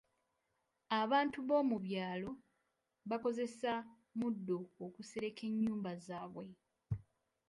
Abantu 1.01 1.37
b'omu 1.47 1.77
byalo 1.85 2.31
bakozesa 3.09 3.71
muddo 4.19 4.59
okusereka 4.85 5.41
ennyumba 5.49 5.91
zaabwe. 6.05 6.45